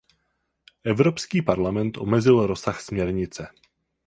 Evropský 0.83 1.41
parlament 1.41 1.97
omezil 1.97 2.47
rozsah 2.47 2.81
směrnice. 2.81 3.47